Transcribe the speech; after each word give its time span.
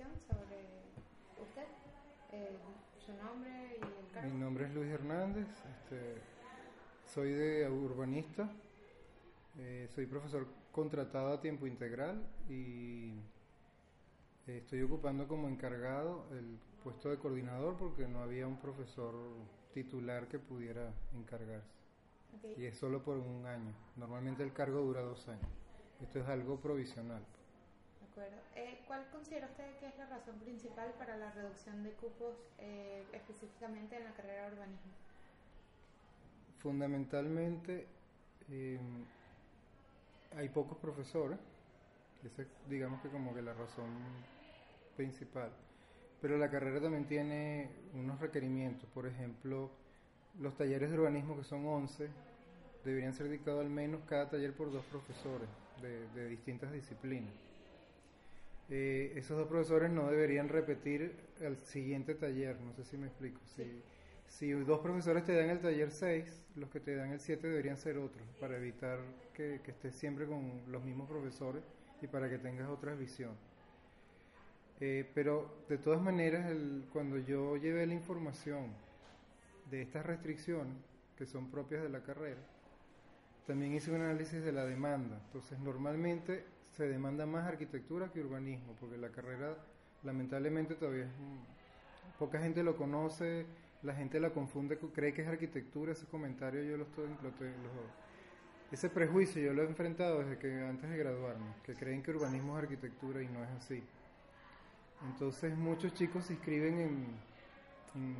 sobre 0.00 0.56
usted, 1.42 1.66
eh, 2.32 2.56
su 3.04 3.12
nombre 3.22 3.76
y 3.78 3.84
el 3.84 4.12
cargo. 4.14 4.30
Mi 4.30 4.40
nombre 4.40 4.64
es 4.64 4.74
Luis 4.74 4.90
Hernández, 4.90 5.46
este, 5.48 6.14
soy 7.12 7.32
de 7.32 7.68
urbanista, 7.68 8.50
eh, 9.58 9.88
soy 9.94 10.06
profesor 10.06 10.46
contratado 10.72 11.34
a 11.34 11.40
tiempo 11.42 11.66
integral 11.66 12.26
y 12.48 13.12
estoy 14.46 14.80
ocupando 14.82 15.28
como 15.28 15.48
encargado 15.48 16.24
el 16.32 16.58
puesto 16.82 17.10
de 17.10 17.18
coordinador 17.18 17.76
porque 17.76 18.08
no 18.08 18.20
había 18.22 18.46
un 18.46 18.56
profesor 18.56 19.14
titular 19.74 20.26
que 20.26 20.38
pudiera 20.38 20.90
encargarse. 21.14 21.68
Ok. 22.38 22.58
Y 22.58 22.64
es 22.64 22.78
solo 22.78 23.02
por 23.02 23.18
un 23.18 23.44
año. 23.44 23.74
Normalmente 23.96 24.42
el 24.42 24.54
cargo 24.54 24.80
dura 24.80 25.02
dos 25.02 25.28
años. 25.28 25.50
Esto 26.00 26.20
es 26.20 26.26
algo 26.28 26.58
provisional. 26.58 27.22
Eh, 28.56 28.78
¿Cuál 28.86 29.06
considera 29.10 29.46
usted 29.46 29.74
que 29.78 29.86
es 29.86 29.96
la 29.96 30.04
razón 30.06 30.38
principal 30.40 30.92
para 30.98 31.16
la 31.16 31.30
reducción 31.32 31.82
de 31.82 31.92
cupos 31.92 32.34
eh, 32.58 33.04
específicamente 33.12 33.96
en 33.96 34.04
la 34.04 34.12
carrera 34.12 34.48
de 34.48 34.52
urbanismo? 34.52 34.92
Fundamentalmente 36.58 37.86
eh, 38.50 38.78
hay 40.36 40.48
pocos 40.50 40.76
profesores, 40.76 41.38
esa 42.22 42.42
es 42.42 42.48
digamos 42.68 43.00
que 43.00 43.08
como 43.08 43.34
que 43.34 43.40
la 43.40 43.54
razón 43.54 43.88
principal. 44.94 45.50
Pero 46.20 46.36
la 46.36 46.50
carrera 46.50 46.82
también 46.82 47.06
tiene 47.06 47.70
unos 47.94 48.20
requerimientos, 48.20 48.88
por 48.90 49.06
ejemplo, 49.06 49.70
los 50.38 50.54
talleres 50.56 50.90
de 50.90 50.98
urbanismo 50.98 51.36
que 51.36 51.44
son 51.44 51.66
11 51.66 52.08
deberían 52.84 53.14
ser 53.14 53.30
dictados 53.30 53.60
al 53.60 53.70
menos 53.70 54.02
cada 54.06 54.28
taller 54.28 54.52
por 54.52 54.70
dos 54.70 54.84
profesores 54.84 55.48
de 55.80 56.28
distintas 56.28 56.70
disciplinas. 56.72 57.51
Eh, 58.74 59.12
esos 59.16 59.36
dos 59.36 59.48
profesores 59.48 59.90
no 59.90 60.08
deberían 60.10 60.48
repetir 60.48 61.14
el 61.40 61.58
siguiente 61.58 62.14
taller, 62.14 62.58
no 62.60 62.72
sé 62.72 62.84
si 62.84 62.96
me 62.96 63.06
explico. 63.08 63.38
Si, 63.54 63.64
si 64.26 64.50
dos 64.52 64.80
profesores 64.80 65.24
te 65.24 65.34
dan 65.36 65.50
el 65.50 65.60
taller 65.60 65.90
6, 65.90 66.42
los 66.56 66.70
que 66.70 66.80
te 66.80 66.96
dan 66.96 67.10
el 67.12 67.20
7 67.20 67.48
deberían 67.48 67.76
ser 67.76 67.98
otros, 67.98 68.26
para 68.40 68.56
evitar 68.56 68.98
que, 69.34 69.60
que 69.62 69.72
estés 69.72 69.94
siempre 69.94 70.26
con 70.26 70.62
los 70.70 70.82
mismos 70.84 71.08
profesores 71.08 71.62
y 72.00 72.06
para 72.06 72.30
que 72.30 72.38
tengas 72.38 72.68
otras 72.70 72.98
visiones. 72.98 73.36
Eh, 74.80 75.08
pero 75.14 75.64
de 75.68 75.78
todas 75.78 76.00
maneras, 76.02 76.50
el- 76.50 76.84
cuando 76.92 77.18
yo 77.18 77.56
llevé 77.56 77.86
la 77.86 77.94
información 77.94 78.72
de 79.70 79.82
estas 79.82 80.06
restricciones, 80.06 80.76
que 81.16 81.26
son 81.26 81.50
propias 81.50 81.82
de 81.82 81.88
la 81.88 82.02
carrera, 82.02 82.40
también 83.46 83.74
hice 83.74 83.90
un 83.90 84.00
análisis 84.00 84.42
de 84.42 84.52
la 84.52 84.64
demanda. 84.64 85.20
Entonces, 85.26 85.58
normalmente 85.58 86.44
se 86.76 86.86
demanda 86.88 87.26
más 87.26 87.46
arquitectura 87.46 88.10
que 88.10 88.20
urbanismo, 88.20 88.74
porque 88.80 88.96
la 88.96 89.10
carrera 89.10 89.56
lamentablemente 90.02 90.74
todavía 90.74 91.04
es... 91.04 91.10
Poca 92.18 92.40
gente 92.40 92.62
lo 92.62 92.76
conoce, 92.76 93.46
la 93.82 93.94
gente 93.94 94.20
la 94.20 94.30
confunde, 94.30 94.78
con- 94.78 94.90
cree 94.90 95.12
que 95.12 95.22
es 95.22 95.28
arquitectura, 95.28 95.92
ese 95.92 96.06
comentario 96.06 96.62
yo 96.62 96.76
lo 96.76 96.84
estoy... 96.84 97.08
Lo 97.22 97.28
estoy- 97.28 97.48
lo- 97.48 98.02
ese 98.72 98.88
prejuicio 98.88 99.42
yo 99.42 99.52
lo 99.52 99.62
he 99.62 99.66
enfrentado 99.66 100.20
desde 100.20 100.38
que 100.38 100.62
antes 100.64 100.88
de 100.88 100.96
graduarme, 100.96 101.44
que 101.62 101.74
creen 101.74 102.02
que 102.02 102.10
urbanismo 102.10 102.56
es 102.56 102.62
arquitectura 102.64 103.22
y 103.22 103.28
no 103.28 103.44
es 103.44 103.50
así. 103.50 103.82
Entonces 105.10 105.54
muchos 105.58 105.92
chicos 105.92 106.24
se 106.24 106.32
inscriben 106.32 106.78
en, 106.78 107.06
en, 107.94 108.16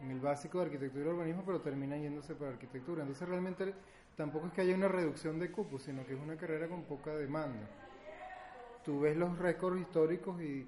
en 0.00 0.10
el 0.10 0.18
básico 0.18 0.58
de 0.58 0.64
arquitectura 0.64 1.04
y 1.04 1.08
urbanismo, 1.08 1.44
pero 1.46 1.60
terminan 1.60 2.02
yéndose 2.02 2.34
para 2.34 2.50
arquitectura. 2.50 3.02
Entonces 3.02 3.28
realmente 3.28 3.72
tampoco 4.16 4.48
es 4.48 4.52
que 4.52 4.62
haya 4.62 4.74
una 4.74 4.88
reducción 4.88 5.38
de 5.38 5.52
cupos, 5.52 5.84
sino 5.84 6.04
que 6.04 6.14
es 6.14 6.20
una 6.20 6.36
carrera 6.36 6.66
con 6.66 6.82
poca 6.82 7.14
demanda. 7.14 7.68
Tú 8.84 9.00
ves 9.00 9.16
los 9.16 9.38
récords 9.38 9.80
históricos 9.80 10.40
y, 10.42 10.66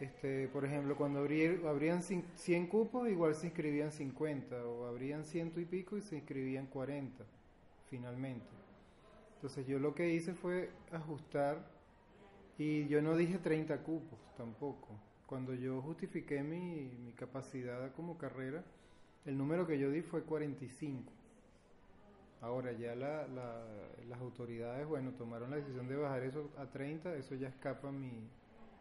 este, 0.00 0.48
por 0.48 0.64
ejemplo, 0.64 0.96
cuando 0.96 1.20
abrir- 1.20 1.66
abrían 1.66 2.00
cin- 2.02 2.24
100 2.36 2.66
cupos, 2.66 3.08
igual 3.08 3.34
se 3.34 3.46
inscribían 3.48 3.92
50, 3.92 4.64
o 4.64 4.86
abrían 4.86 5.24
ciento 5.24 5.60
y 5.60 5.64
pico 5.66 5.96
y 5.96 6.02
se 6.02 6.16
inscribían 6.16 6.66
40, 6.66 7.24
finalmente. 7.90 8.46
Entonces 9.34 9.66
yo 9.66 9.78
lo 9.78 9.94
que 9.94 10.12
hice 10.12 10.34
fue 10.34 10.70
ajustar 10.90 11.64
y 12.56 12.86
yo 12.88 13.00
no 13.02 13.16
dije 13.16 13.38
30 13.38 13.82
cupos 13.82 14.18
tampoco. 14.36 14.88
Cuando 15.26 15.54
yo 15.54 15.82
justifiqué 15.82 16.42
mi, 16.42 16.90
mi 17.04 17.12
capacidad 17.12 17.92
como 17.92 18.16
carrera, 18.16 18.64
el 19.26 19.36
número 19.36 19.66
que 19.66 19.78
yo 19.78 19.90
di 19.90 20.00
fue 20.00 20.22
45. 20.22 21.12
Ahora 22.40 22.72
ya 22.72 22.94
la- 22.94 23.26
la- 23.28 23.64
las 24.08 24.20
autoridades, 24.20 24.86
bueno, 24.86 25.10
tomaron 25.12 25.50
la 25.50 25.56
decisión 25.56 25.88
de 25.88 25.96
bajar 25.96 26.22
eso 26.22 26.50
a 26.56 26.66
30, 26.66 27.14
eso 27.16 27.34
ya 27.34 27.48
escapa 27.48 27.88
a 27.88 27.92
mi... 27.92 28.28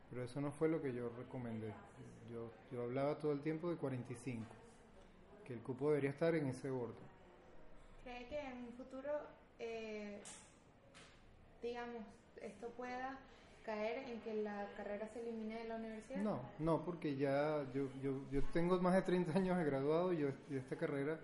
Pero 0.09 0.23
eso 0.23 0.39
no 0.41 0.51
fue 0.51 0.69
lo 0.69 0.81
que 0.81 0.93
yo 0.93 1.09
recomendé. 1.17 1.73
Yo, 2.31 2.51
yo 2.71 2.83
hablaba 2.83 3.17
todo 3.17 3.31
el 3.31 3.41
tiempo 3.41 3.69
de 3.69 3.77
45, 3.77 4.45
que 5.45 5.53
el 5.53 5.59
cupo 5.61 5.89
debería 5.89 6.11
estar 6.11 6.35
en 6.35 6.47
ese 6.47 6.69
orden. 6.69 6.95
¿Cree 8.03 8.27
que 8.27 8.39
en 8.39 8.57
un 8.67 8.73
futuro, 8.73 9.11
eh, 9.59 10.19
digamos, 11.61 12.03
esto 12.41 12.69
pueda 12.69 13.17
caer 13.65 14.07
en 14.09 14.21
que 14.21 14.33
la 14.43 14.67
carrera 14.77 15.09
se 15.09 15.19
elimine 15.21 15.55
de 15.63 15.67
la 15.67 15.75
universidad? 15.75 16.21
No, 16.21 16.39
no, 16.59 16.85
porque 16.85 17.17
ya 17.17 17.65
yo, 17.73 17.87
yo, 18.01 18.21
yo 18.31 18.41
tengo 18.53 18.79
más 18.79 18.93
de 18.93 19.01
30 19.01 19.37
años 19.37 19.57
de 19.57 19.65
graduado 19.65 20.13
y 20.13 20.19
yo, 20.19 20.29
yo 20.49 20.57
esta 20.59 20.77
carrera, 20.77 21.19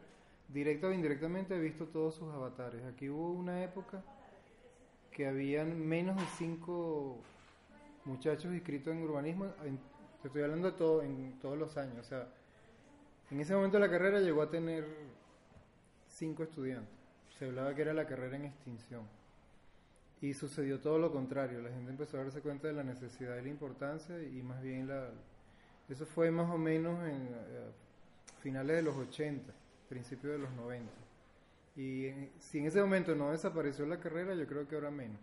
directa 0.49 0.87
o 0.87 0.91
indirectamente, 0.91 1.55
he 1.55 1.59
visto 1.59 1.85
todos 1.87 2.15
sus 2.15 2.31
avatares. 2.33 2.83
Aquí 2.85 3.09
hubo 3.09 3.31
una 3.31 3.63
época 3.63 4.03
que 5.11 5.27
habían 5.27 5.79
menos 5.79 6.15
de 6.17 6.25
5 6.37 7.17
muchachos 8.05 8.53
inscritos 8.53 8.93
en 8.93 9.03
urbanismo, 9.03 9.45
en- 9.63 9.79
te 10.21 10.27
estoy 10.27 10.43
hablando 10.43 10.71
de 10.71 10.77
todo, 10.77 11.01
en 11.03 11.37
todos 11.39 11.57
los 11.57 11.75
años. 11.77 11.97
O 11.99 12.03
sea, 12.03 12.27
en 13.31 13.39
ese 13.39 13.53
momento 13.55 13.77
la 13.79 13.89
carrera 13.89 14.19
llegó 14.19 14.41
a 14.41 14.49
tener 14.49 14.85
5 16.07 16.43
estudiantes. 16.43 16.93
Se 17.37 17.45
hablaba 17.45 17.73
que 17.75 17.81
era 17.81 17.93
la 17.93 18.05
carrera 18.07 18.35
en 18.37 18.45
extinción. 18.45 19.03
Y 20.21 20.33
sucedió 20.33 20.79
todo 20.79 20.97
lo 20.99 21.11
contrario, 21.11 21.61
la 21.61 21.69
gente 21.69 21.91
empezó 21.91 22.17
a 22.17 22.23
darse 22.23 22.39
cuenta 22.41 22.67
de 22.67 22.73
la 22.73 22.83
necesidad 22.83 23.37
y 23.37 23.41
la 23.41 23.49
importancia 23.49 24.21
y 24.21 24.41
más 24.41 24.61
bien 24.61 24.87
la... 24.87 25.09
Eso 25.89 26.05
fue 26.05 26.31
más 26.31 26.49
o 26.49 26.57
menos 26.57 26.97
en 27.05 27.27
eh, 27.27 27.71
finales 28.39 28.77
de 28.77 28.81
los 28.83 28.95
80, 28.95 29.51
principios 29.93 30.33
de 30.33 30.39
los 30.39 30.51
90. 30.53 30.91
Y 31.75 32.07
en- 32.07 32.31
si 32.39 32.59
en 32.59 32.65
ese 32.67 32.81
momento 32.81 33.15
no 33.15 33.31
desapareció 33.31 33.85
la 33.85 33.99
carrera, 33.99 34.33
yo 34.35 34.45
creo 34.47 34.67
que 34.67 34.75
ahora 34.75 34.89
menos. 34.91 35.19